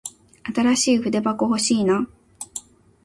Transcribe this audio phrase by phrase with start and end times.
[0.55, 2.09] 新しい筆箱欲しいな。